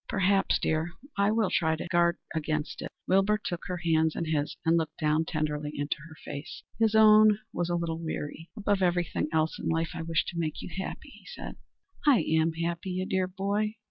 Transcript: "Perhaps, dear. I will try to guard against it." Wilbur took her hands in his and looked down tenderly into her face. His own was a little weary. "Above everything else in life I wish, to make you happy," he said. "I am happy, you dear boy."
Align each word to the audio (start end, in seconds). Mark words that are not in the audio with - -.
"Perhaps, 0.09 0.57
dear. 0.57 0.93
I 1.15 1.29
will 1.29 1.51
try 1.51 1.75
to 1.75 1.87
guard 1.89 2.17
against 2.33 2.81
it." 2.81 2.89
Wilbur 3.07 3.37
took 3.37 3.65
her 3.67 3.77
hands 3.77 4.15
in 4.15 4.25
his 4.25 4.57
and 4.65 4.75
looked 4.75 4.97
down 4.97 5.25
tenderly 5.25 5.71
into 5.75 5.97
her 6.09 6.15
face. 6.25 6.63
His 6.79 6.95
own 6.95 7.37
was 7.53 7.69
a 7.69 7.75
little 7.75 7.99
weary. 8.01 8.49
"Above 8.57 8.81
everything 8.81 9.27
else 9.31 9.59
in 9.59 9.67
life 9.67 9.91
I 9.93 10.01
wish, 10.01 10.25
to 10.29 10.39
make 10.39 10.63
you 10.63 10.69
happy," 10.75 11.09
he 11.09 11.25
said. 11.27 11.55
"I 12.03 12.21
am 12.21 12.53
happy, 12.53 12.89
you 12.93 13.05
dear 13.05 13.27
boy." 13.27 13.75